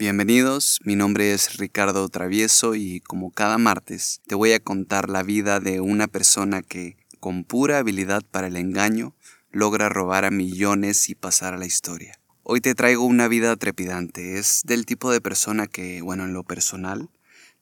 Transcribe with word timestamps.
Bienvenidos, 0.00 0.78
mi 0.84 0.94
nombre 0.94 1.32
es 1.32 1.56
Ricardo 1.56 2.08
Travieso 2.08 2.76
y 2.76 3.00
como 3.00 3.32
cada 3.32 3.58
martes 3.58 4.20
te 4.28 4.36
voy 4.36 4.52
a 4.52 4.60
contar 4.60 5.10
la 5.10 5.24
vida 5.24 5.58
de 5.58 5.80
una 5.80 6.06
persona 6.06 6.62
que, 6.62 6.96
con 7.18 7.42
pura 7.42 7.78
habilidad 7.78 8.22
para 8.30 8.46
el 8.46 8.54
engaño, 8.54 9.16
logra 9.50 9.88
robar 9.88 10.24
a 10.24 10.30
millones 10.30 11.08
y 11.08 11.16
pasar 11.16 11.54
a 11.54 11.58
la 11.58 11.66
historia. 11.66 12.20
Hoy 12.44 12.60
te 12.60 12.76
traigo 12.76 13.04
una 13.04 13.26
vida 13.26 13.56
trepidante, 13.56 14.38
es 14.38 14.62
del 14.64 14.86
tipo 14.86 15.10
de 15.10 15.20
persona 15.20 15.66
que, 15.66 16.00
bueno, 16.00 16.26
en 16.26 16.32
lo 16.32 16.44
personal, 16.44 17.10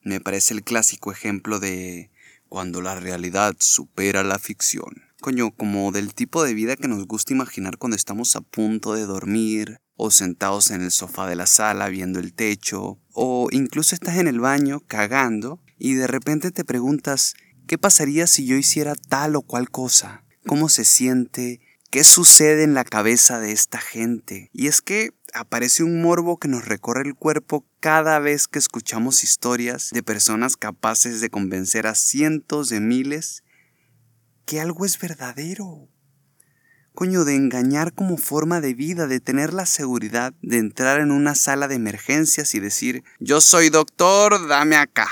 me 0.03 0.21
parece 0.21 0.53
el 0.53 0.61
clásico 0.61 1.11
ejemplo 1.11 1.57
de 1.57 2.11
cuando 2.49 2.83
la 2.83 2.99
realidad 2.99 3.55
supera 3.57 4.21
la 4.21 4.37
ficción. 4.37 5.06
Coño, 5.19 5.51
como 5.51 5.91
del 5.91 6.13
tipo 6.13 6.43
de 6.43 6.53
vida 6.53 6.75
que 6.75 6.87
nos 6.87 7.07
gusta 7.07 7.33
imaginar 7.33 7.77
cuando 7.77 7.95
estamos 7.95 8.35
a 8.35 8.41
punto 8.41 8.93
de 8.93 9.05
dormir, 9.05 9.79
o 9.95 10.11
sentados 10.11 10.69
en 10.69 10.81
el 10.81 10.91
sofá 10.91 11.27
de 11.27 11.35
la 11.35 11.47
sala 11.47 11.89
viendo 11.89 12.19
el 12.19 12.33
techo, 12.33 12.99
o 13.13 13.47
incluso 13.51 13.95
estás 13.95 14.17
en 14.17 14.27
el 14.27 14.39
baño 14.39 14.81
cagando 14.87 15.59
y 15.79 15.95
de 15.95 16.05
repente 16.05 16.51
te 16.51 16.63
preguntas, 16.63 17.33
¿qué 17.65 17.79
pasaría 17.79 18.27
si 18.27 18.45
yo 18.45 18.55
hiciera 18.55 18.93
tal 18.95 19.35
o 19.35 19.41
cual 19.41 19.71
cosa? 19.71 20.23
¿Cómo 20.45 20.69
se 20.69 20.85
siente? 20.85 21.61
¿Qué 21.89 22.03
sucede 22.03 22.63
en 22.63 22.75
la 22.75 22.83
cabeza 22.83 23.39
de 23.39 23.51
esta 23.51 23.79
gente? 23.79 24.49
Y 24.53 24.67
es 24.67 24.81
que 24.81 25.11
aparece 25.33 25.83
un 25.83 26.01
morbo 26.01 26.37
que 26.37 26.47
nos 26.47 26.65
recorre 26.65 27.01
el 27.07 27.15
cuerpo 27.15 27.65
cada 27.79 28.19
vez 28.19 28.47
que 28.47 28.59
escuchamos 28.59 29.23
historias 29.23 29.89
de 29.91 30.03
personas 30.03 30.57
capaces 30.57 31.21
de 31.21 31.29
convencer 31.29 31.87
a 31.87 31.95
cientos 31.95 32.69
de 32.69 32.81
miles 32.81 33.43
que 34.47 34.59
algo 34.59 34.85
es 34.85 34.97
verdadero 34.97 35.87
coño, 36.97 37.25
de 37.25 37.35
engañar 37.35 37.93
como 37.93 38.17
forma 38.17 38.59
de 38.59 38.73
vida, 38.73 39.05
de 39.05 39.19
tener 39.19 39.53
la 39.53 39.67
seguridad 39.67 40.33
de 40.41 40.57
entrar 40.57 40.99
en 40.99 41.11
una 41.11 41.35
sala 41.35 41.67
de 41.67 41.75
emergencias 41.75 42.55
y 42.55 42.59
decir, 42.59 43.03
yo 43.19 43.39
soy 43.39 43.69
doctor, 43.69 44.47
dame 44.47 44.77
acá. 44.77 45.07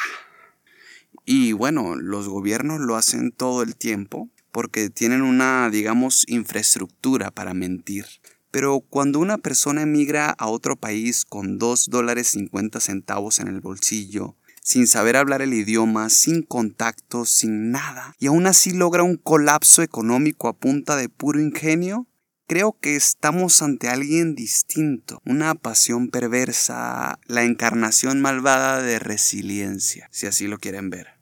Y 1.26 1.52
bueno, 1.52 1.96
los 1.96 2.28
gobiernos 2.28 2.80
lo 2.80 2.96
hacen 2.96 3.32
todo 3.32 3.62
el 3.62 3.76
tiempo 3.76 4.32
porque 4.52 4.90
tienen 4.90 5.22
una, 5.22 5.70
digamos, 5.70 6.26
infraestructura 6.28 7.30
para 7.30 7.54
mentir. 7.54 8.08
Pero 8.50 8.80
cuando 8.80 9.20
una 9.20 9.38
persona 9.38 9.84
emigra 9.84 10.32
a 10.32 10.48
otro 10.48 10.78
país 10.78 11.24
con 11.24 11.60
2 11.60 11.92
dólares 11.92 12.30
50 12.30 12.80
centavos 12.80 13.40
en 13.40 13.48
el 13.48 13.62
bolsillo, 13.62 14.36
sin 14.66 14.88
saber 14.88 15.16
hablar 15.16 15.44
el 15.44 15.54
idioma, 15.54 16.10
sin 16.10 16.42
contacto, 16.42 17.26
sin 17.26 17.70
nada, 17.70 18.16
y 18.20 18.26
aún 18.26 18.48
así 18.48 18.72
logra 18.72 19.04
un 19.04 19.16
colapso 19.16 19.84
económico 19.84 20.48
a 20.48 20.58
punta 20.58 20.96
de 20.96 21.08
puro 21.08 21.40
ingenio? 21.40 22.08
Creo 22.48 22.76
que 22.82 22.96
estamos 22.96 23.62
ante 23.62 23.90
alguien 23.90 24.34
distinto, 24.34 25.22
una 25.24 25.54
pasión 25.54 26.10
perversa, 26.10 27.20
la 27.28 27.44
encarnación 27.44 28.22
malvada 28.22 28.82
de 28.82 28.98
resiliencia, 28.98 30.10
si 30.12 30.26
así 30.26 30.48
lo 30.48 30.58
quieren 30.58 30.90
ver. 30.90 31.20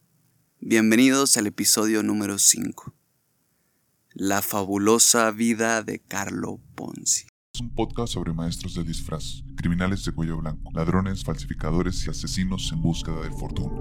Bienvenidos 0.61 1.35
al 1.35 1.47
episodio 1.47 2.02
número 2.02 2.39
5. 2.39 2.95
La 4.13 4.41
fabulosa 4.41 5.31
vida 5.31 5.83
de 5.83 6.00
Carlo 6.00 6.61
Ponzi. 6.75 7.33
Es 7.56 7.62
un 7.62 7.70
podcast 7.70 8.14
sobre 8.14 8.34
maestros 8.34 8.73
de 8.73 8.84
disfraz, 8.84 9.44
criminales 9.56 10.04
de 10.04 10.12
cuello 10.12 10.38
blanco, 10.38 10.72
ladrones, 10.73 11.23
falsificadores 11.23 12.04
y 12.08 12.09
asesinos 12.09 12.72
en 12.73 12.82
búsqueda 12.82 13.22
de 13.22 13.30
fortuna. 13.30 13.80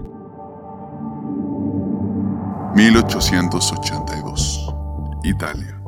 1882. 2.74 4.74
Italia. 5.24 5.80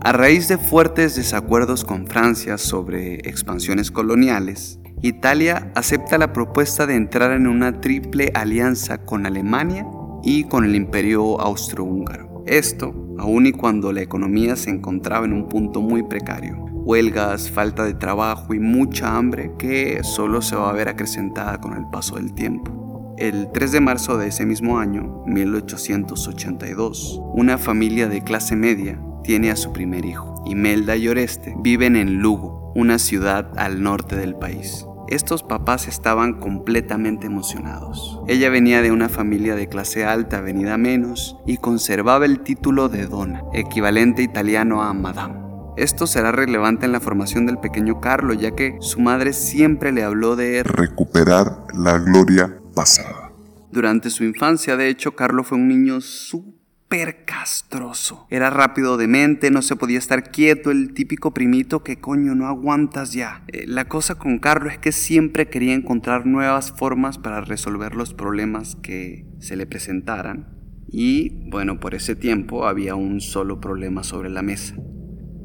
A 0.00 0.12
raíz 0.12 0.48
de 0.48 0.56
fuertes 0.56 1.16
desacuerdos 1.16 1.84
con 1.84 2.06
Francia 2.06 2.56
sobre 2.56 3.16
expansiones 3.16 3.90
coloniales, 3.90 4.80
Italia 5.02 5.70
acepta 5.74 6.16
la 6.16 6.32
propuesta 6.32 6.86
de 6.86 6.94
entrar 6.94 7.32
en 7.32 7.46
una 7.46 7.82
triple 7.82 8.30
alianza 8.32 9.04
con 9.04 9.26
Alemania 9.26 9.86
y 10.22 10.44
con 10.44 10.64
el 10.64 10.74
imperio 10.74 11.38
austrohúngaro. 11.42 12.42
Esto, 12.46 12.94
aun 13.18 13.46
y 13.46 13.52
cuando 13.52 13.92
la 13.92 14.00
economía 14.00 14.56
se 14.56 14.70
encontraba 14.70 15.26
en 15.26 15.34
un 15.34 15.46
punto 15.46 15.82
muy 15.82 16.02
precario 16.02 16.67
huelgas, 16.88 17.50
falta 17.50 17.84
de 17.84 17.92
trabajo 17.92 18.54
y 18.54 18.60
mucha 18.60 19.14
hambre 19.14 19.52
que 19.58 20.02
solo 20.02 20.40
se 20.40 20.56
va 20.56 20.70
a 20.70 20.72
ver 20.72 20.88
acrecentada 20.88 21.60
con 21.60 21.76
el 21.76 21.84
paso 21.90 22.16
del 22.16 22.32
tiempo. 22.32 23.14
El 23.18 23.52
3 23.52 23.72
de 23.72 23.80
marzo 23.80 24.16
de 24.16 24.28
ese 24.28 24.46
mismo 24.46 24.78
año, 24.78 25.22
1882, 25.26 27.20
una 27.34 27.58
familia 27.58 28.08
de 28.08 28.24
clase 28.24 28.56
media 28.56 28.98
tiene 29.22 29.50
a 29.50 29.56
su 29.56 29.70
primer 29.74 30.06
hijo. 30.06 30.42
Imelda 30.46 30.96
y 30.96 31.08
Oreste 31.08 31.54
viven 31.58 31.94
en 31.94 32.22
Lugo, 32.22 32.72
una 32.74 32.98
ciudad 32.98 33.50
al 33.58 33.82
norte 33.82 34.16
del 34.16 34.34
país. 34.34 34.86
Estos 35.08 35.42
papás 35.42 35.88
estaban 35.88 36.40
completamente 36.40 37.26
emocionados. 37.26 38.22
Ella 38.28 38.48
venía 38.48 38.80
de 38.80 38.92
una 38.92 39.10
familia 39.10 39.56
de 39.56 39.68
clase 39.68 40.06
alta 40.06 40.40
venida 40.40 40.78
menos 40.78 41.36
y 41.46 41.58
conservaba 41.58 42.24
el 42.24 42.40
título 42.40 42.88
de 42.88 43.04
dona, 43.04 43.42
equivalente 43.52 44.22
italiano 44.22 44.82
a 44.82 44.94
madame. 44.94 45.47
Esto 45.78 46.08
será 46.08 46.32
relevante 46.32 46.86
en 46.86 46.92
la 46.92 46.98
formación 46.98 47.46
del 47.46 47.58
pequeño 47.58 48.00
Carlo, 48.00 48.34
ya 48.34 48.50
que 48.50 48.76
su 48.80 48.98
madre 48.98 49.32
siempre 49.32 49.92
le 49.92 50.02
habló 50.02 50.34
de 50.34 50.64
recuperar 50.64 51.66
la 51.72 51.98
gloria 51.98 52.58
pasada. 52.74 53.30
Durante 53.70 54.10
su 54.10 54.24
infancia, 54.24 54.76
de 54.76 54.88
hecho, 54.88 55.14
Carlo 55.14 55.44
fue 55.44 55.56
un 55.56 55.68
niño 55.68 56.00
súper 56.00 57.24
castroso. 57.24 58.26
Era 58.28 58.50
rápido 58.50 58.96
de 58.96 59.06
mente, 59.06 59.52
no 59.52 59.62
se 59.62 59.76
podía 59.76 59.98
estar 59.98 60.32
quieto, 60.32 60.72
el 60.72 60.94
típico 60.94 61.32
primito 61.32 61.84
que 61.84 62.00
coño 62.00 62.34
no 62.34 62.48
aguantas 62.48 63.12
ya. 63.12 63.44
Eh, 63.46 63.64
la 63.68 63.84
cosa 63.84 64.16
con 64.16 64.40
Carlo 64.40 64.70
es 64.70 64.78
que 64.78 64.90
siempre 64.90 65.48
quería 65.48 65.74
encontrar 65.74 66.26
nuevas 66.26 66.72
formas 66.72 67.18
para 67.18 67.40
resolver 67.40 67.94
los 67.94 68.14
problemas 68.14 68.74
que 68.82 69.26
se 69.38 69.54
le 69.54 69.64
presentaran. 69.64 70.48
Y 70.88 71.48
bueno, 71.50 71.78
por 71.78 71.94
ese 71.94 72.16
tiempo 72.16 72.66
había 72.66 72.96
un 72.96 73.20
solo 73.20 73.60
problema 73.60 74.02
sobre 74.02 74.28
la 74.28 74.42
mesa 74.42 74.74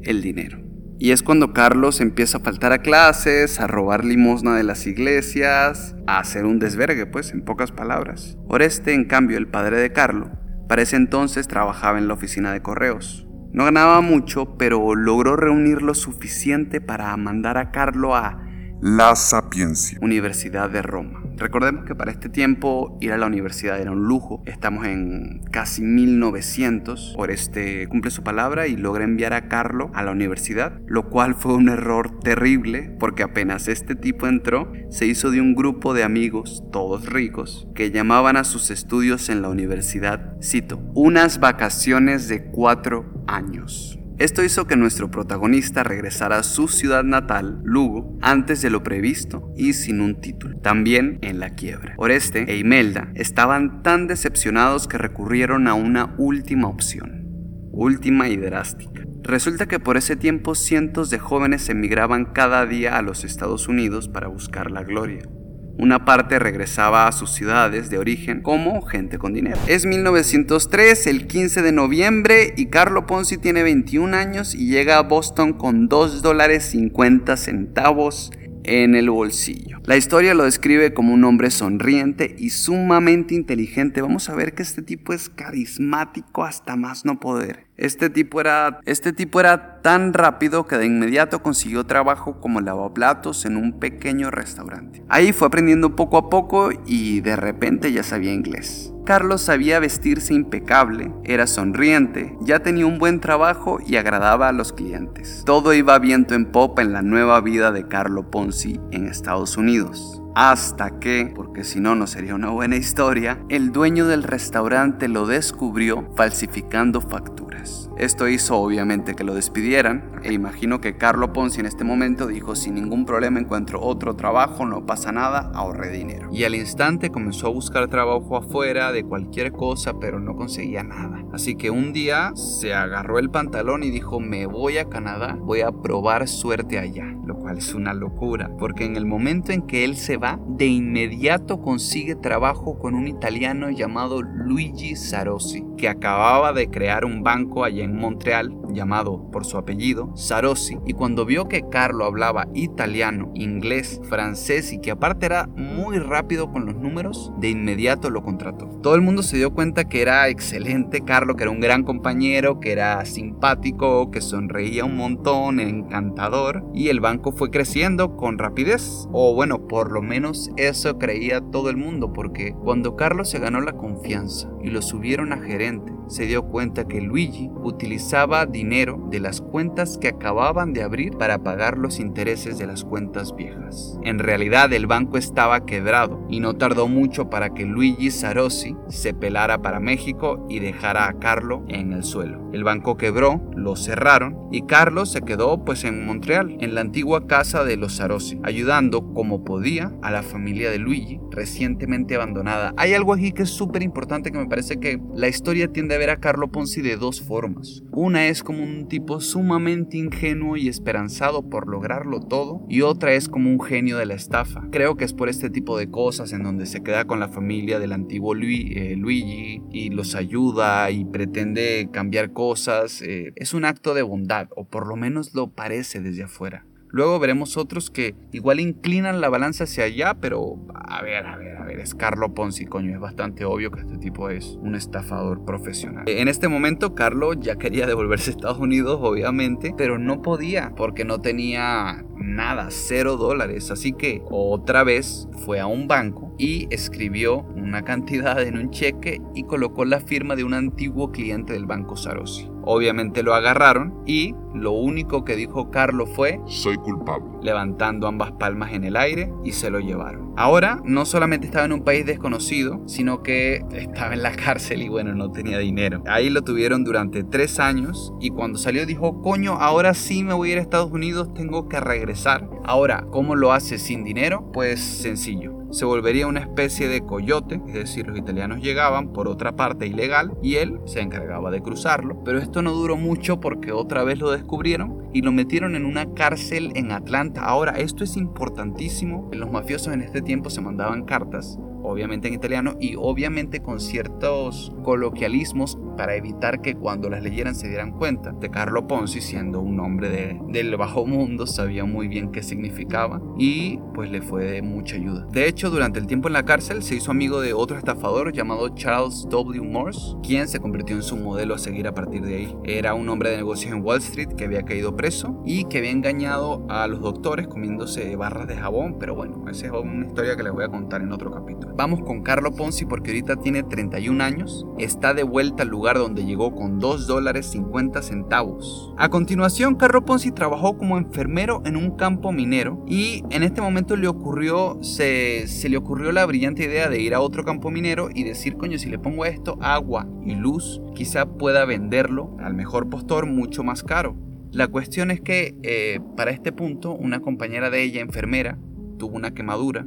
el 0.06 0.22
dinero. 0.22 0.58
Y 0.98 1.10
es 1.10 1.22
cuando 1.22 1.52
Carlos 1.52 2.00
empieza 2.00 2.38
a 2.38 2.40
faltar 2.40 2.72
a 2.72 2.78
clases, 2.78 3.60
a 3.60 3.66
robar 3.66 4.04
limosna 4.04 4.56
de 4.56 4.62
las 4.62 4.86
iglesias, 4.86 5.96
a 6.06 6.20
hacer 6.20 6.44
un 6.44 6.58
desvergue, 6.58 7.06
pues, 7.06 7.32
en 7.32 7.44
pocas 7.44 7.72
palabras. 7.72 8.38
Oreste, 8.46 8.94
en 8.94 9.04
cambio, 9.04 9.36
el 9.36 9.48
padre 9.48 9.78
de 9.78 9.92
Carlo, 9.92 10.30
para 10.68 10.82
ese 10.82 10.96
entonces 10.96 11.48
trabajaba 11.48 11.98
en 11.98 12.08
la 12.08 12.14
oficina 12.14 12.52
de 12.52 12.62
correos. 12.62 13.26
No 13.52 13.64
ganaba 13.64 14.00
mucho, 14.00 14.56
pero 14.56 14.94
logró 14.94 15.36
reunir 15.36 15.82
lo 15.82 15.94
suficiente 15.94 16.80
para 16.80 17.16
mandar 17.16 17.58
a 17.58 17.70
Carlo 17.70 18.16
a 18.16 18.43
la 18.80 19.16
Sapiencia, 19.16 19.98
Universidad 20.00 20.70
de 20.70 20.82
Roma. 20.82 21.22
Recordemos 21.36 21.84
que 21.84 21.94
para 21.94 22.10
este 22.10 22.28
tiempo 22.28 22.96
ir 23.00 23.12
a 23.12 23.18
la 23.18 23.26
universidad 23.26 23.80
era 23.80 23.90
un 23.90 24.04
lujo. 24.04 24.42
Estamos 24.46 24.86
en 24.86 25.42
casi 25.50 25.82
1900. 25.82 27.14
Por 27.16 27.30
este 27.30 27.88
cumple 27.88 28.10
su 28.10 28.22
palabra 28.22 28.66
y 28.66 28.76
logra 28.76 29.04
enviar 29.04 29.32
a 29.32 29.48
Carlo 29.48 29.90
a 29.94 30.02
la 30.02 30.12
universidad, 30.12 30.80
lo 30.86 31.08
cual 31.10 31.34
fue 31.34 31.54
un 31.54 31.68
error 31.68 32.20
terrible 32.20 32.94
porque 33.00 33.22
apenas 33.22 33.68
este 33.68 33.94
tipo 33.94 34.26
entró, 34.26 34.72
se 34.90 35.06
hizo 35.06 35.30
de 35.30 35.40
un 35.40 35.54
grupo 35.54 35.94
de 35.94 36.04
amigos, 36.04 36.62
todos 36.70 37.06
ricos, 37.06 37.66
que 37.74 37.90
llamaban 37.90 38.36
a 38.36 38.44
sus 38.44 38.70
estudios 38.70 39.28
en 39.28 39.42
la 39.42 39.48
universidad, 39.48 40.36
cito, 40.42 40.78
unas 40.94 41.40
vacaciones 41.40 42.28
de 42.28 42.44
cuatro 42.44 43.24
años. 43.26 43.98
Esto 44.18 44.44
hizo 44.44 44.68
que 44.68 44.76
nuestro 44.76 45.10
protagonista 45.10 45.82
regresara 45.82 46.38
a 46.38 46.42
su 46.44 46.68
ciudad 46.68 47.02
natal, 47.02 47.60
Lugo, 47.64 48.16
antes 48.22 48.62
de 48.62 48.70
lo 48.70 48.84
previsto 48.84 49.52
y 49.56 49.72
sin 49.72 50.00
un 50.00 50.20
título, 50.20 50.56
también 50.60 51.18
en 51.22 51.40
la 51.40 51.50
quiebra. 51.50 51.94
Oreste 51.96 52.44
e 52.46 52.56
Imelda 52.56 53.10
estaban 53.14 53.82
tan 53.82 54.06
decepcionados 54.06 54.86
que 54.86 54.98
recurrieron 54.98 55.66
a 55.66 55.74
una 55.74 56.14
última 56.16 56.68
opción, 56.68 57.24
última 57.72 58.28
y 58.28 58.36
drástica. 58.36 59.02
Resulta 59.24 59.66
que 59.66 59.80
por 59.80 59.96
ese 59.96 60.14
tiempo 60.14 60.54
cientos 60.54 61.10
de 61.10 61.18
jóvenes 61.18 61.68
emigraban 61.68 62.26
cada 62.26 62.66
día 62.66 62.96
a 62.96 63.02
los 63.02 63.24
Estados 63.24 63.66
Unidos 63.66 64.08
para 64.08 64.28
buscar 64.28 64.70
la 64.70 64.84
gloria. 64.84 65.28
Una 65.76 66.04
parte 66.04 66.38
regresaba 66.38 67.08
a 67.08 67.12
sus 67.12 67.30
ciudades 67.30 67.90
de 67.90 67.98
origen 67.98 68.42
como 68.42 68.80
gente 68.82 69.18
con 69.18 69.32
dinero. 69.34 69.58
Es 69.66 69.86
1903, 69.86 71.06
el 71.08 71.26
15 71.26 71.62
de 71.62 71.72
noviembre, 71.72 72.54
y 72.56 72.66
Carlo 72.66 73.06
Ponzi 73.06 73.38
tiene 73.38 73.62
21 73.62 74.16
años 74.16 74.54
y 74.54 74.68
llega 74.68 74.98
a 74.98 75.02
Boston 75.02 75.52
con 75.54 75.88
2 75.88 76.22
dólares 76.22 76.64
50 76.66 77.36
centavos 77.36 78.30
en 78.64 78.94
el 78.94 79.10
bolsillo. 79.10 79.80
La 79.84 79.96
historia 79.96 80.34
lo 80.34 80.44
describe 80.44 80.94
como 80.94 81.12
un 81.12 81.24
hombre 81.24 81.50
sonriente 81.50 82.34
y 82.38 82.50
sumamente 82.50 83.34
inteligente. 83.34 84.00
Vamos 84.00 84.28
a 84.28 84.34
ver 84.34 84.54
que 84.54 84.62
este 84.62 84.82
tipo 84.82 85.12
es 85.12 85.28
carismático 85.28 86.44
hasta 86.44 86.74
más 86.74 87.04
no 87.04 87.20
poder. 87.20 87.66
Este 87.76 88.08
tipo 88.08 88.40
era, 88.40 88.78
este 88.84 89.12
tipo 89.12 89.40
era 89.40 89.80
tan 89.82 90.12
rápido 90.12 90.66
que 90.66 90.78
de 90.78 90.86
inmediato 90.86 91.42
consiguió 91.42 91.84
trabajo 91.84 92.40
como 92.40 92.60
lavaplatos 92.60 93.44
en 93.46 93.56
un 93.56 93.80
pequeño 93.80 94.30
restaurante. 94.30 95.02
Ahí 95.08 95.32
fue 95.32 95.48
aprendiendo 95.48 95.96
poco 95.96 96.16
a 96.16 96.30
poco 96.30 96.70
y 96.86 97.20
de 97.20 97.34
repente 97.34 97.92
ya 97.92 98.04
sabía 98.04 98.32
inglés. 98.32 98.92
Carlos 99.04 99.42
sabía 99.42 99.80
vestirse 99.80 100.32
impecable, 100.32 101.12
era 101.24 101.46
sonriente, 101.46 102.38
ya 102.40 102.60
tenía 102.60 102.86
un 102.86 102.98
buen 102.98 103.20
trabajo 103.20 103.78
y 103.84 103.96
agradaba 103.96 104.48
a 104.48 104.52
los 104.52 104.72
clientes. 104.72 105.42
Todo 105.44 105.74
iba 105.74 105.98
viento 105.98 106.34
en 106.34 106.46
popa 106.46 106.80
en 106.80 106.92
la 106.92 107.02
nueva 107.02 107.40
vida 107.40 107.72
de 107.72 107.86
Carlo 107.88 108.30
Ponzi 108.30 108.80
en 108.92 109.06
Estados 109.06 109.56
Unidos. 109.56 110.23
Hasta 110.34 110.98
que, 110.98 111.32
porque 111.32 111.62
si 111.62 111.78
no, 111.78 111.94
no 111.94 112.08
sería 112.08 112.34
una 112.34 112.50
buena 112.50 112.74
historia, 112.74 113.38
el 113.48 113.70
dueño 113.70 114.08
del 114.08 114.24
restaurante 114.24 115.06
lo 115.06 115.26
descubrió 115.26 116.08
falsificando 116.16 117.00
facturas. 117.00 117.88
Esto 117.96 118.26
hizo 118.26 118.56
obviamente 118.56 119.14
que 119.14 119.22
lo 119.22 119.34
despidieran 119.34 120.20
e 120.24 120.32
imagino 120.32 120.80
que 120.80 120.96
Carlo 120.96 121.32
Ponzi 121.32 121.60
en 121.60 121.66
este 121.66 121.84
momento 121.84 122.26
dijo 122.26 122.56
sin 122.56 122.74
ningún 122.74 123.06
problema 123.06 123.38
encuentro 123.38 123.80
otro 123.80 124.16
trabajo, 124.16 124.66
no 124.66 124.84
pasa 124.84 125.12
nada, 125.12 125.52
ahorré 125.54 125.90
dinero. 125.90 126.28
Y 126.32 126.42
al 126.42 126.56
instante 126.56 127.10
comenzó 127.10 127.46
a 127.46 127.50
buscar 127.50 127.86
trabajo 127.88 128.36
afuera 128.36 128.90
de 128.90 129.04
cualquier 129.04 129.52
cosa 129.52 130.00
pero 130.00 130.18
no 130.18 130.34
conseguía 130.34 130.82
nada. 130.82 131.22
Así 131.32 131.54
que 131.54 131.70
un 131.70 131.92
día 131.92 132.32
se 132.34 132.74
agarró 132.74 133.20
el 133.20 133.30
pantalón 133.30 133.84
y 133.84 133.90
dijo 133.90 134.18
me 134.18 134.46
voy 134.46 134.78
a 134.78 134.88
Canadá, 134.88 135.38
voy 135.40 135.60
a 135.60 135.70
probar 135.70 136.26
suerte 136.26 136.80
allá, 136.80 137.14
cual 137.44 137.58
es 137.58 137.74
una 137.74 137.92
locura 137.92 138.50
porque 138.58 138.86
en 138.86 138.96
el 138.96 139.04
momento 139.04 139.52
en 139.52 139.60
que 139.60 139.84
él 139.84 139.96
se 139.98 140.16
va, 140.16 140.40
de 140.48 140.66
inmediato 140.66 141.60
consigue 141.60 142.14
trabajo 142.14 142.78
con 142.78 142.94
un 142.94 143.06
italiano 143.06 143.68
llamado 143.68 144.22
Luigi 144.22 144.96
Sarossi, 144.96 145.62
que 145.76 145.90
acababa 145.90 146.54
de 146.54 146.70
crear 146.70 147.04
un 147.04 147.22
banco 147.22 147.62
allá 147.62 147.84
en 147.84 147.96
Montreal 147.96 148.56
llamado 148.70 149.30
por 149.30 149.44
su 149.44 149.58
apellido 149.58 150.10
Sarossi 150.16 150.78
y 150.86 150.94
cuando 150.94 151.26
vio 151.26 151.46
que 151.46 151.68
Carlo 151.68 152.06
hablaba 152.06 152.48
italiano, 152.54 153.30
inglés, 153.34 154.00
francés 154.08 154.72
y 154.72 154.80
que 154.80 154.90
aparte 154.90 155.26
era 155.26 155.46
muy 155.48 155.98
rápido 155.98 156.50
con 156.50 156.64
los 156.64 156.76
números, 156.76 157.30
de 157.38 157.50
inmediato 157.50 158.08
lo 158.08 158.22
contrató. 158.22 158.66
Todo 158.82 158.94
el 158.94 159.02
mundo 159.02 159.22
se 159.22 159.36
dio 159.36 159.52
cuenta 159.52 159.84
que 159.84 160.00
era 160.00 160.28
excelente 160.30 161.02
Carlo, 161.02 161.36
que 161.36 161.44
era 161.44 161.50
un 161.50 161.60
gran 161.60 161.82
compañero, 161.82 162.58
que 162.58 162.72
era 162.72 163.04
simpático, 163.04 164.10
que 164.10 164.22
sonreía 164.22 164.86
un 164.86 164.96
montón, 164.96 165.60
encantador 165.60 166.64
y 166.72 166.88
el 166.88 167.00
banco 167.00 167.32
fue 167.36 167.50
creciendo 167.50 168.16
con 168.16 168.38
rapidez 168.38 169.08
o 169.12 169.34
bueno, 169.34 169.66
por 169.66 169.92
lo 169.92 170.02
menos 170.02 170.50
eso 170.56 170.98
creía 170.98 171.40
todo 171.40 171.70
el 171.70 171.76
mundo 171.76 172.12
porque 172.12 172.54
cuando 172.62 172.96
Carlo 172.96 173.24
se 173.24 173.38
ganó 173.38 173.60
la 173.60 173.72
confianza 173.72 174.50
y 174.62 174.70
lo 174.70 174.82
subieron 174.82 175.32
a 175.32 175.38
gerente, 175.38 175.92
se 176.08 176.26
dio 176.26 176.44
cuenta 176.44 176.86
que 176.86 177.00
Luigi 177.00 177.50
utilizaba 177.62 178.46
dinero 178.46 178.98
de 179.10 179.20
las 179.20 179.40
cuentas 179.40 179.98
que 179.98 180.08
acababan 180.08 180.72
de 180.72 180.82
abrir 180.82 181.16
para 181.16 181.42
pagar 181.42 181.78
los 181.78 181.98
intereses 181.98 182.58
de 182.58 182.66
las 182.66 182.84
cuentas 182.84 183.34
viejas. 183.36 183.98
En 184.02 184.18
realidad 184.18 184.72
el 184.72 184.86
banco 184.86 185.18
estaba 185.18 185.64
quebrado 185.64 186.24
y 186.28 186.40
no 186.40 186.54
tardó 186.54 186.88
mucho 186.88 187.30
para 187.30 187.50
que 187.54 187.64
Luigi 187.64 188.10
Sarossi 188.10 188.76
se 188.88 189.14
pelara 189.14 189.62
para 189.62 189.80
México 189.80 190.46
y 190.48 190.60
dejara 190.60 191.08
a 191.08 191.18
Carlo 191.18 191.64
en 191.68 191.92
el 191.92 192.04
suelo. 192.04 192.50
El 192.52 192.64
banco 192.64 192.96
quebró, 192.96 193.42
lo 193.56 193.74
cerraron 193.74 194.48
y 194.52 194.62
Carlos 194.62 195.10
se 195.10 195.22
quedó 195.22 195.64
pues 195.64 195.84
en 195.84 196.06
Montreal, 196.06 196.56
en 196.60 196.74
la 196.74 196.82
antigua 196.82 197.26
casa 197.26 197.64
de 197.64 197.76
los 197.76 197.96
Sarossi, 197.96 198.38
ayudando 198.44 199.12
como 199.12 199.44
podía 199.44 199.92
a 200.02 200.10
la 200.10 200.22
familia 200.22 200.70
de 200.70 200.78
Luigi, 200.78 201.20
recientemente 201.30 202.14
abandonada. 202.14 202.72
Hay 202.76 202.94
algo 202.94 203.12
aquí 203.12 203.32
que 203.32 203.42
es 203.42 203.50
súper 203.50 203.82
importante 203.82 204.30
que 204.30 204.38
me 204.38 204.46
parece 204.46 204.78
que 204.78 205.00
la 205.14 205.28
historia 205.28 205.68
tiende 205.68 205.93
a 205.94 205.98
ver 205.98 206.10
a 206.10 206.16
Carlo 206.16 206.50
Ponzi 206.50 206.82
de 206.82 206.96
dos 206.96 207.20
formas. 207.20 207.82
Una 207.92 208.26
es 208.26 208.42
como 208.42 208.62
un 208.62 208.88
tipo 208.88 209.20
sumamente 209.20 209.96
ingenuo 209.96 210.56
y 210.56 210.68
esperanzado 210.68 211.48
por 211.48 211.68
lograrlo 211.68 212.20
todo 212.20 212.64
y 212.68 212.80
otra 212.80 213.12
es 213.12 213.28
como 213.28 213.48
un 213.48 213.60
genio 213.60 213.96
de 213.98 214.06
la 214.06 214.14
estafa. 214.14 214.66
Creo 214.72 214.96
que 214.96 215.04
es 215.04 215.12
por 215.12 215.28
este 215.28 215.50
tipo 215.50 215.78
de 215.78 215.90
cosas 215.90 216.32
en 216.32 216.42
donde 216.42 216.66
se 216.66 216.82
queda 216.82 217.04
con 217.04 217.20
la 217.20 217.28
familia 217.28 217.78
del 217.78 217.92
antiguo 217.92 218.34
eh, 218.34 218.96
Luigi 218.96 219.62
y 219.70 219.90
los 219.90 220.16
ayuda 220.16 220.90
y 220.90 221.04
pretende 221.04 221.88
cambiar 221.92 222.32
cosas. 222.32 223.00
Eh, 223.02 223.32
es 223.36 223.54
un 223.54 223.64
acto 223.64 223.94
de 223.94 224.02
bondad 224.02 224.48
o 224.56 224.64
por 224.64 224.88
lo 224.88 224.96
menos 224.96 225.32
lo 225.34 225.52
parece 225.52 226.00
desde 226.00 226.24
afuera. 226.24 226.66
Luego 226.94 227.18
veremos 227.18 227.56
otros 227.56 227.90
que 227.90 228.14
igual 228.30 228.60
inclinan 228.60 229.20
la 229.20 229.28
balanza 229.28 229.64
hacia 229.64 229.82
allá, 229.82 230.14
pero 230.14 230.64
a 230.72 231.02
ver, 231.02 231.26
a 231.26 231.36
ver, 231.36 231.56
a 231.56 231.64
ver, 231.64 231.80
es 231.80 231.92
Carlo 231.92 232.34
Ponzi, 232.34 232.66
coño, 232.66 232.94
es 232.94 233.00
bastante 233.00 233.44
obvio 233.44 233.72
que 233.72 233.80
este 233.80 233.98
tipo 233.98 234.30
es 234.30 234.56
un 234.60 234.76
estafador 234.76 235.44
profesional. 235.44 236.04
En 236.06 236.28
este 236.28 236.46
momento, 236.46 236.94
Carlo 236.94 237.32
ya 237.32 237.56
quería 237.56 237.88
devolverse 237.88 238.30
a 238.30 238.34
Estados 238.34 238.60
Unidos, 238.60 239.00
obviamente, 239.02 239.74
pero 239.76 239.98
no 239.98 240.22
podía 240.22 240.72
porque 240.76 241.04
no 241.04 241.20
tenía 241.20 242.04
nada, 242.14 242.68
cero 242.70 243.16
dólares. 243.16 243.72
Así 243.72 243.92
que 243.92 244.22
otra 244.30 244.84
vez 244.84 245.26
fue 245.44 245.58
a 245.58 245.66
un 245.66 245.88
banco 245.88 246.32
y 246.38 246.68
escribió 246.72 247.38
una 247.56 247.82
cantidad 247.82 248.40
en 248.40 248.56
un 248.56 248.70
cheque 248.70 249.20
y 249.34 249.42
colocó 249.42 249.84
la 249.84 249.98
firma 249.98 250.36
de 250.36 250.44
un 250.44 250.54
antiguo 250.54 251.10
cliente 251.10 251.54
del 251.54 251.66
banco 251.66 251.96
Sarosi. 251.96 252.53
Obviamente 252.66 253.22
lo 253.22 253.34
agarraron 253.34 254.02
y 254.06 254.34
lo 254.54 254.72
único 254.72 255.24
que 255.24 255.36
dijo 255.36 255.70
Carlos 255.70 256.08
fue 256.14 256.40
Soy 256.46 256.76
culpable. 256.76 257.26
Levantando 257.42 258.06
ambas 258.06 258.32
palmas 258.32 258.72
en 258.72 258.84
el 258.84 258.96
aire 258.96 259.32
y 259.44 259.52
se 259.52 259.70
lo 259.70 259.80
llevaron. 259.80 260.32
Ahora 260.36 260.80
no 260.84 261.04
solamente 261.04 261.46
estaba 261.46 261.66
en 261.66 261.72
un 261.72 261.84
país 261.84 262.06
desconocido, 262.06 262.80
sino 262.86 263.22
que 263.22 263.64
estaba 263.72 264.14
en 264.14 264.22
la 264.22 264.32
cárcel 264.32 264.82
y 264.82 264.88
bueno, 264.88 265.14
no 265.14 265.30
tenía 265.30 265.58
dinero. 265.58 266.02
Ahí 266.06 266.30
lo 266.30 266.42
tuvieron 266.42 266.84
durante 266.84 267.24
tres 267.24 267.60
años 267.60 268.12
y 268.20 268.30
cuando 268.30 268.58
salió 268.58 268.86
dijo, 268.86 269.20
coño, 269.22 269.54
ahora 269.54 269.94
sí 269.94 270.24
me 270.24 270.34
voy 270.34 270.50
a 270.50 270.52
ir 270.52 270.58
a 270.58 270.62
Estados 270.62 270.90
Unidos, 270.90 271.32
tengo 271.34 271.68
que 271.68 271.80
regresar. 271.80 272.48
Ahora, 272.64 273.06
¿cómo 273.10 273.36
lo 273.36 273.52
hace 273.52 273.78
sin 273.78 274.04
dinero? 274.04 274.50
Pues 274.52 274.80
sencillo 274.80 275.53
se 275.74 275.84
volvería 275.84 276.28
una 276.28 276.38
especie 276.38 276.86
de 276.86 277.04
coyote, 277.04 277.60
es 277.66 277.74
decir, 277.74 278.06
los 278.06 278.16
italianos 278.16 278.60
llegaban 278.60 279.12
por 279.12 279.26
otra 279.26 279.56
parte 279.56 279.88
ilegal 279.88 280.32
y 280.40 280.54
él 280.54 280.78
se 280.84 281.00
encargaba 281.00 281.50
de 281.50 281.62
cruzarlo, 281.62 282.22
pero 282.24 282.38
esto 282.38 282.62
no 282.62 282.72
duró 282.72 282.96
mucho 282.96 283.40
porque 283.40 283.72
otra 283.72 284.04
vez 284.04 284.20
lo 284.20 284.30
descubrieron 284.30 285.08
y 285.12 285.22
lo 285.22 285.32
metieron 285.32 285.74
en 285.74 285.84
una 285.84 286.14
cárcel 286.14 286.70
en 286.76 286.92
Atlanta. 286.92 287.42
Ahora, 287.42 287.72
esto 287.72 288.04
es 288.04 288.16
importantísimo, 288.16 289.28
los 289.32 289.50
mafiosos 289.50 289.92
en 289.92 290.02
este 290.02 290.22
tiempo 290.22 290.48
se 290.48 290.60
mandaban 290.60 291.04
cartas 291.06 291.58
obviamente 291.84 292.28
en 292.28 292.34
italiano 292.34 292.76
y 292.80 292.96
obviamente 292.96 293.60
con 293.60 293.78
ciertos 293.78 294.72
coloquialismos 294.82 295.78
para 295.96 296.16
evitar 296.16 296.60
que 296.60 296.74
cuando 296.74 297.08
las 297.08 297.22
leyeran 297.22 297.54
se 297.54 297.68
dieran 297.68 297.92
cuenta. 297.92 298.32
De 298.32 298.50
Carlo 298.50 298.86
Ponzi, 298.86 299.20
siendo 299.20 299.60
un 299.60 299.80
hombre 299.80 300.08
de, 300.08 300.40
del 300.48 300.76
bajo 300.76 301.06
mundo, 301.06 301.46
sabía 301.46 301.84
muy 301.84 302.08
bien 302.08 302.30
qué 302.30 302.42
significaba 302.42 303.20
y 303.38 303.78
pues 303.94 304.10
le 304.10 304.22
fue 304.22 304.44
de 304.44 304.62
mucha 304.62 304.96
ayuda. 304.96 305.26
De 305.30 305.48
hecho, 305.48 305.70
durante 305.70 305.98
el 305.98 306.06
tiempo 306.06 306.28
en 306.28 306.34
la 306.34 306.44
cárcel 306.44 306.82
se 306.82 306.96
hizo 306.96 307.10
amigo 307.10 307.40
de 307.40 307.52
otro 307.52 307.78
estafador 307.78 308.32
llamado 308.32 308.68
Charles 308.70 309.26
W. 309.30 309.62
Morse, 309.62 310.16
quien 310.22 310.48
se 310.48 310.60
convirtió 310.60 310.96
en 310.96 311.02
su 311.02 311.16
modelo 311.16 311.54
a 311.54 311.58
seguir 311.58 311.86
a 311.86 311.94
partir 311.94 312.22
de 312.22 312.36
ahí. 312.36 312.56
Era 312.64 312.94
un 312.94 313.08
hombre 313.08 313.30
de 313.30 313.36
negocios 313.36 313.72
en 313.72 313.82
Wall 313.82 313.98
Street 313.98 314.34
que 314.36 314.44
había 314.44 314.64
caído 314.64 314.96
preso 314.96 315.40
y 315.44 315.64
que 315.64 315.78
había 315.78 315.90
engañado 315.90 316.64
a 316.68 316.86
los 316.86 317.00
doctores 317.00 317.46
comiéndose 317.46 318.16
barras 318.16 318.46
de 318.48 318.56
jabón, 318.56 318.96
pero 318.98 319.14
bueno, 319.14 319.44
esa 319.48 319.66
es 319.66 319.72
una 319.72 320.06
historia 320.06 320.36
que 320.36 320.42
les 320.42 320.52
voy 320.52 320.64
a 320.64 320.68
contar 320.68 321.02
en 321.02 321.12
otro 321.12 321.30
capítulo. 321.30 321.74
Vamos 321.76 322.00
con 322.02 322.22
Carlo 322.22 322.52
Ponzi 322.52 322.84
porque 322.84 323.10
ahorita 323.10 323.36
tiene 323.36 323.62
31 323.62 324.22
años, 324.22 324.66
está 324.78 325.14
de 325.14 325.22
vuelta 325.22 325.62
al 325.62 325.68
lugar 325.68 325.83
donde 325.92 326.24
llegó 326.24 326.54
con 326.54 326.78
2 326.78 327.06
dólares 327.06 327.46
50 327.46 328.00
centavos. 328.02 328.94
A 328.96 329.10
continuación, 329.10 329.74
Carlo 329.74 330.04
Ponzi 330.04 330.32
trabajó 330.32 330.78
como 330.78 330.96
enfermero 330.96 331.62
en 331.66 331.76
un 331.76 331.90
campo 331.96 332.32
minero 332.32 332.82
y 332.88 333.22
en 333.30 333.42
este 333.42 333.60
momento 333.60 333.96
le 333.96 334.08
ocurrió, 334.08 334.78
se, 334.82 335.46
se 335.46 335.68
le 335.68 335.76
ocurrió 335.76 336.12
la 336.12 336.24
brillante 336.24 336.64
idea 336.64 336.88
de 336.88 337.00
ir 337.00 337.14
a 337.14 337.20
otro 337.20 337.44
campo 337.44 337.70
minero 337.70 338.08
y 338.14 338.24
decir, 338.24 338.56
coño, 338.56 338.78
si 338.78 338.88
le 338.88 338.98
pongo 338.98 339.26
esto, 339.26 339.58
agua 339.60 340.08
y 340.24 340.34
luz, 340.34 340.80
quizá 340.94 341.26
pueda 341.26 341.64
venderlo 341.66 342.36
al 342.40 342.54
mejor 342.54 342.88
postor 342.88 343.26
mucho 343.26 343.62
más 343.62 343.82
caro. 343.82 344.16
La 344.50 344.68
cuestión 344.68 345.10
es 345.10 345.20
que 345.20 345.56
eh, 345.64 346.00
para 346.16 346.30
este 346.30 346.52
punto 346.52 346.92
una 346.92 347.20
compañera 347.20 347.70
de 347.70 347.82
ella, 347.82 348.00
enfermera, 348.00 348.56
tuvo 348.98 349.16
una 349.16 349.34
quemadura 349.34 349.84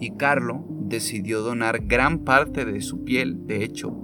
y 0.00 0.12
Carlo 0.16 0.64
decidió 0.90 1.42
donar 1.42 1.86
gran 1.86 2.20
parte 2.20 2.64
de 2.64 2.80
su 2.80 3.04
piel, 3.04 3.46
de 3.46 3.62
hecho, 3.62 3.99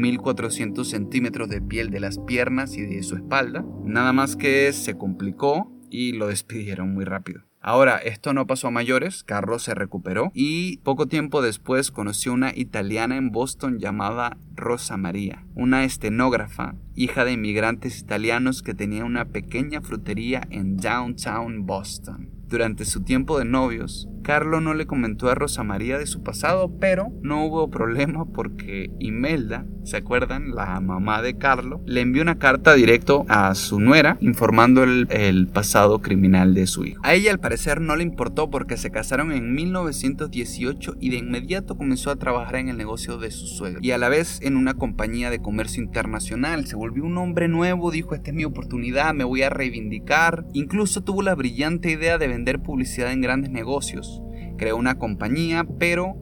1400 0.00 0.88
centímetros 0.88 1.48
de 1.48 1.60
piel 1.60 1.90
de 1.90 2.00
las 2.00 2.18
piernas 2.18 2.76
y 2.76 2.82
de 2.82 3.02
su 3.02 3.16
espalda. 3.16 3.64
Nada 3.84 4.12
más 4.12 4.36
que 4.36 4.72
se 4.72 4.96
complicó 4.96 5.72
y 5.90 6.12
lo 6.12 6.26
despidieron 6.28 6.94
muy 6.94 7.04
rápido. 7.04 7.42
Ahora, 7.60 7.96
esto 7.98 8.32
no 8.32 8.46
pasó 8.46 8.68
a 8.68 8.70
mayores, 8.70 9.24
Carlos 9.24 9.64
se 9.64 9.74
recuperó 9.74 10.30
y 10.32 10.78
poco 10.78 11.06
tiempo 11.06 11.42
después 11.42 11.90
conoció 11.90 12.32
una 12.32 12.52
italiana 12.54 13.16
en 13.16 13.30
Boston 13.30 13.78
llamada 13.80 14.38
Rosa 14.54 14.96
María, 14.96 15.44
una 15.54 15.82
estenógrafa, 15.84 16.76
hija 16.94 17.24
de 17.24 17.32
inmigrantes 17.32 17.98
italianos 17.98 18.62
que 18.62 18.74
tenía 18.74 19.04
una 19.04 19.26
pequeña 19.26 19.80
frutería 19.80 20.46
en 20.50 20.76
downtown 20.76 21.66
Boston. 21.66 22.37
Durante 22.48 22.86
su 22.86 23.02
tiempo 23.02 23.38
de 23.38 23.44
novios, 23.44 24.08
Carlo 24.22 24.60
no 24.60 24.72
le 24.72 24.86
comentó 24.86 25.28
a 25.28 25.34
Rosa 25.34 25.64
María 25.64 25.98
de 25.98 26.06
su 26.06 26.22
pasado, 26.22 26.70
pero 26.80 27.12
no 27.22 27.44
hubo 27.44 27.70
problema 27.70 28.24
porque 28.24 28.90
Imelda, 28.98 29.66
¿se 29.84 29.98
acuerdan? 29.98 30.54
La 30.54 30.80
mamá 30.80 31.20
de 31.20 31.36
Carlo, 31.36 31.82
le 31.86 32.00
envió 32.00 32.22
una 32.22 32.38
carta 32.38 32.74
directo 32.74 33.26
a 33.28 33.54
su 33.54 33.80
nuera 33.80 34.16
informando 34.20 34.82
el, 34.82 35.06
el 35.10 35.46
pasado 35.46 36.00
criminal 36.00 36.54
de 36.54 36.66
su 36.66 36.86
hijo. 36.86 37.00
A 37.04 37.14
ella 37.14 37.30
al 37.30 37.40
parecer 37.40 37.82
no 37.82 37.96
le 37.96 38.02
importó 38.02 38.50
porque 38.50 38.78
se 38.78 38.90
casaron 38.90 39.30
en 39.32 39.54
1918 39.54 40.96
y 41.00 41.10
de 41.10 41.16
inmediato 41.16 41.76
comenzó 41.76 42.10
a 42.10 42.16
trabajar 42.16 42.56
en 42.56 42.68
el 42.68 42.78
negocio 42.78 43.18
de 43.18 43.30
su 43.30 43.46
suegro 43.46 43.80
y 43.82 43.90
a 43.90 43.98
la 43.98 44.08
vez 44.08 44.40
en 44.42 44.56
una 44.56 44.74
compañía 44.74 45.30
de 45.30 45.40
comercio 45.40 45.82
internacional. 45.82 46.66
Se 46.66 46.76
volvió 46.76 47.04
un 47.04 47.18
hombre 47.18 47.48
nuevo, 47.48 47.90
dijo 47.90 48.14
esta 48.14 48.30
es 48.30 48.36
mi 48.36 48.44
oportunidad, 48.44 49.12
me 49.14 49.24
voy 49.24 49.42
a 49.42 49.50
reivindicar. 49.50 50.46
Incluso 50.54 51.02
tuvo 51.02 51.22
la 51.22 51.34
brillante 51.34 51.90
idea 51.90 52.18
de 52.18 52.28
vender 52.28 52.37
publicidad 52.60 53.12
en 53.12 53.20
grandes 53.20 53.50
negocios. 53.50 54.22
Creó 54.56 54.76
una 54.76 54.98
compañía, 54.98 55.66
pero 55.78 56.16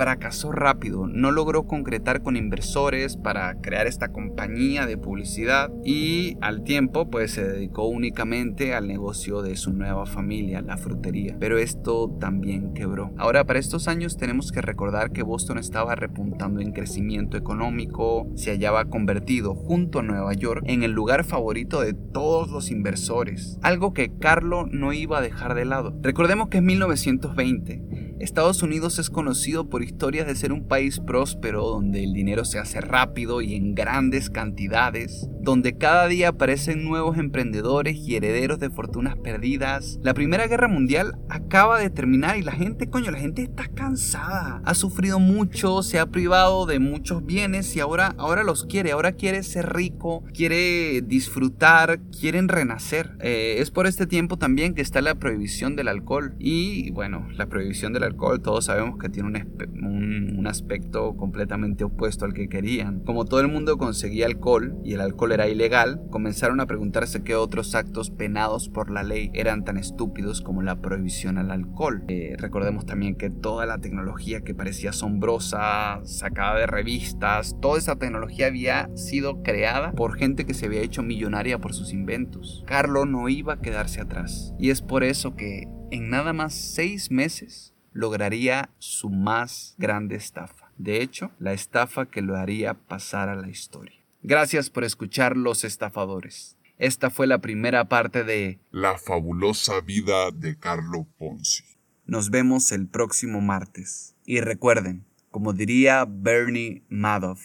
fracasó 0.00 0.50
rápido, 0.50 1.06
no 1.06 1.30
logró 1.30 1.64
concretar 1.64 2.22
con 2.22 2.34
inversores 2.34 3.18
para 3.18 3.56
crear 3.60 3.86
esta 3.86 4.12
compañía 4.12 4.86
de 4.86 4.96
publicidad 4.96 5.70
y 5.84 6.38
al 6.40 6.64
tiempo 6.64 7.10
pues 7.10 7.32
se 7.32 7.46
dedicó 7.46 7.84
únicamente 7.84 8.72
al 8.72 8.88
negocio 8.88 9.42
de 9.42 9.56
su 9.56 9.74
nueva 9.74 10.06
familia, 10.06 10.62
la 10.62 10.78
frutería. 10.78 11.36
Pero 11.38 11.58
esto 11.58 12.16
también 12.18 12.72
quebró. 12.72 13.12
Ahora 13.18 13.44
para 13.44 13.58
estos 13.58 13.88
años 13.88 14.16
tenemos 14.16 14.52
que 14.52 14.62
recordar 14.62 15.12
que 15.12 15.22
Boston 15.22 15.58
estaba 15.58 15.94
repuntando 15.96 16.62
en 16.62 16.72
crecimiento 16.72 17.36
económico, 17.36 18.26
se 18.36 18.52
hallaba 18.52 18.86
convertido 18.86 19.54
junto 19.54 19.98
a 19.98 20.02
Nueva 20.02 20.32
York 20.32 20.64
en 20.64 20.82
el 20.82 20.92
lugar 20.92 21.24
favorito 21.24 21.82
de 21.82 21.92
todos 21.92 22.48
los 22.48 22.70
inversores, 22.70 23.58
algo 23.60 23.92
que 23.92 24.16
Carlo 24.18 24.64
no 24.64 24.94
iba 24.94 25.18
a 25.18 25.22
dejar 25.22 25.54
de 25.54 25.66
lado. 25.66 25.94
Recordemos 26.00 26.48
que 26.48 26.56
es 26.56 26.62
1920 26.62 28.09
Estados 28.20 28.62
Unidos 28.62 28.98
es 28.98 29.08
conocido 29.08 29.70
por 29.70 29.82
historias 29.82 30.26
de 30.26 30.34
ser 30.34 30.52
un 30.52 30.68
país 30.68 31.00
próspero 31.00 31.62
donde 31.62 32.04
el 32.04 32.12
dinero 32.12 32.44
se 32.44 32.58
hace 32.58 32.82
rápido 32.82 33.40
y 33.40 33.54
en 33.54 33.74
grandes 33.74 34.28
cantidades, 34.28 35.26
donde 35.40 35.78
cada 35.78 36.06
día 36.06 36.28
aparecen 36.28 36.84
nuevos 36.84 37.16
emprendedores 37.16 37.96
y 37.96 38.16
herederos 38.16 38.58
de 38.58 38.68
fortunas 38.68 39.16
perdidas. 39.16 39.98
La 40.02 40.12
Primera 40.12 40.46
Guerra 40.48 40.68
Mundial 40.68 41.18
acaba 41.30 41.78
de 41.78 41.88
terminar 41.88 42.36
y 42.36 42.42
la 42.42 42.52
gente, 42.52 42.90
coño, 42.90 43.10
la 43.10 43.18
gente 43.18 43.40
está 43.40 43.68
cansada. 43.68 44.60
Ha 44.66 44.74
sufrido 44.74 45.18
mucho, 45.18 45.82
se 45.82 45.98
ha 45.98 46.04
privado 46.04 46.66
de 46.66 46.78
muchos 46.78 47.24
bienes 47.24 47.74
y 47.74 47.80
ahora, 47.80 48.14
ahora 48.18 48.44
los 48.44 48.66
quiere, 48.66 48.92
ahora 48.92 49.12
quiere 49.12 49.42
ser 49.42 49.74
rico, 49.74 50.24
quiere 50.34 51.00
disfrutar, 51.00 52.00
quieren 52.10 52.48
renacer. 52.48 53.16
Eh, 53.20 53.56
es 53.60 53.70
por 53.70 53.86
este 53.86 54.06
tiempo 54.06 54.36
también 54.36 54.74
que 54.74 54.82
está 54.82 55.00
la 55.00 55.14
prohibición 55.14 55.74
del 55.74 55.88
alcohol 55.88 56.34
y 56.38 56.90
bueno, 56.90 57.26
la 57.32 57.46
prohibición 57.46 57.94
del 57.94 58.02
alcohol 58.02 58.09
todos 58.42 58.66
sabemos 58.66 58.98
que 58.98 59.08
tiene 59.08 59.28
un, 59.28 60.36
un 60.38 60.46
aspecto 60.46 61.16
completamente 61.16 61.84
opuesto 61.84 62.24
al 62.24 62.34
que 62.34 62.48
querían. 62.48 63.00
Como 63.00 63.24
todo 63.24 63.40
el 63.40 63.48
mundo 63.48 63.78
conseguía 63.78 64.26
alcohol 64.26 64.76
y 64.84 64.94
el 64.94 65.00
alcohol 65.00 65.32
era 65.32 65.48
ilegal, 65.48 66.00
comenzaron 66.10 66.60
a 66.60 66.66
preguntarse 66.66 67.22
qué 67.22 67.34
otros 67.34 67.74
actos 67.74 68.10
penados 68.10 68.68
por 68.68 68.90
la 68.90 69.02
ley 69.02 69.30
eran 69.34 69.64
tan 69.64 69.76
estúpidos 69.76 70.40
como 70.40 70.62
la 70.62 70.80
prohibición 70.80 71.38
al 71.38 71.50
alcohol. 71.50 72.04
Eh, 72.08 72.34
recordemos 72.38 72.86
también 72.86 73.16
que 73.16 73.30
toda 73.30 73.66
la 73.66 73.78
tecnología 73.78 74.40
que 74.40 74.54
parecía 74.54 74.90
asombrosa, 74.90 76.00
sacada 76.04 76.58
de 76.58 76.66
revistas, 76.66 77.56
toda 77.60 77.78
esa 77.78 77.96
tecnología 77.96 78.46
había 78.46 78.88
sido 78.96 79.42
creada 79.42 79.92
por 79.92 80.16
gente 80.16 80.46
que 80.46 80.54
se 80.54 80.66
había 80.66 80.82
hecho 80.82 81.02
millonaria 81.02 81.58
por 81.58 81.74
sus 81.74 81.92
inventos. 81.92 82.64
Carlo 82.66 83.06
no 83.06 83.28
iba 83.28 83.54
a 83.54 83.60
quedarse 83.60 84.00
atrás. 84.00 84.54
Y 84.58 84.70
es 84.70 84.82
por 84.82 85.04
eso 85.04 85.34
que 85.36 85.68
en 85.90 86.10
nada 86.10 86.32
más 86.32 86.54
seis 86.54 87.10
meses 87.10 87.74
lograría 87.92 88.70
su 88.78 89.10
más 89.10 89.74
grande 89.78 90.16
estafa. 90.16 90.70
De 90.78 91.02
hecho, 91.02 91.30
la 91.38 91.52
estafa 91.52 92.06
que 92.06 92.22
lo 92.22 92.36
haría 92.36 92.74
pasar 92.74 93.28
a 93.28 93.36
la 93.36 93.48
historia. 93.48 93.98
Gracias 94.22 94.70
por 94.70 94.84
escuchar 94.84 95.36
Los 95.36 95.64
Estafadores. 95.64 96.56
Esta 96.78 97.10
fue 97.10 97.26
la 97.26 97.38
primera 97.38 97.88
parte 97.88 98.24
de 98.24 98.58
La 98.70 98.96
fabulosa 98.96 99.80
vida 99.80 100.30
de 100.30 100.58
Carlo 100.58 101.06
Ponzi. 101.18 101.64
Nos 102.06 102.30
vemos 102.30 102.72
el 102.72 102.86
próximo 102.86 103.40
martes. 103.40 104.14
Y 104.24 104.40
recuerden, 104.40 105.04
como 105.30 105.52
diría 105.52 106.06
Bernie 106.08 106.82
Madoff, 106.88 107.40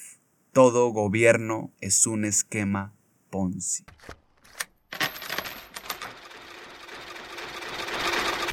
todo 0.54 0.90
gobierno 0.90 1.72
es 1.82 2.08
un 2.08 2.26
esquema 2.26 2.94
Ponzi. 3.30 3.84